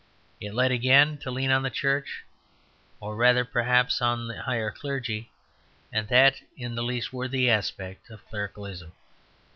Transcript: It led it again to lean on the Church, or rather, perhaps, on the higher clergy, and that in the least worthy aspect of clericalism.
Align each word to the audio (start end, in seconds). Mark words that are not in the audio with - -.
It 0.39 0.55
led 0.55 0.71
it 0.71 0.73
again 0.73 1.19
to 1.19 1.29
lean 1.29 1.51
on 1.51 1.61
the 1.61 1.69
Church, 1.69 2.23
or 2.99 3.15
rather, 3.15 3.45
perhaps, 3.45 4.01
on 4.01 4.27
the 4.27 4.41
higher 4.41 4.71
clergy, 4.71 5.29
and 5.93 6.07
that 6.07 6.41
in 6.57 6.73
the 6.73 6.81
least 6.81 7.13
worthy 7.13 7.47
aspect 7.51 8.09
of 8.09 8.27
clericalism. 8.27 8.93